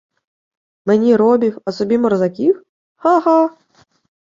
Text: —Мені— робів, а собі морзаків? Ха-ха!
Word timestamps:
—Мені— 0.85 1.15
робів, 1.15 1.59
а 1.65 1.71
собі 1.71 1.97
морзаків? 1.97 2.63
Ха-ха! 2.95 3.57